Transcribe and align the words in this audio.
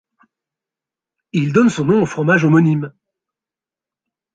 Il 1.31 1.53
donne 1.53 1.69
son 1.69 1.85
nom 1.85 2.01
au 2.01 2.05
fromage 2.07 2.43
homonyme. 2.43 2.91